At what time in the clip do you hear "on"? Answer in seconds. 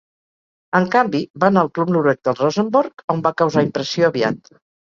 3.15-3.25